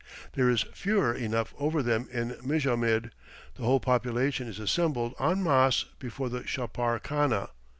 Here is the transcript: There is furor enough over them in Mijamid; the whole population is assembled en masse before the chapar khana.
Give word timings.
There 0.33 0.49
is 0.49 0.63
furor 0.73 1.13
enough 1.13 1.53
over 1.59 1.83
them 1.83 2.09
in 2.11 2.31
Mijamid; 2.43 3.11
the 3.53 3.61
whole 3.63 3.79
population 3.79 4.47
is 4.47 4.57
assembled 4.57 5.13
en 5.19 5.43
masse 5.43 5.85
before 5.99 6.27
the 6.29 6.39
chapar 6.47 6.97
khana. 6.99 7.49